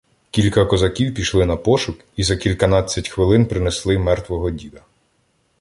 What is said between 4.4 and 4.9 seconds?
діда.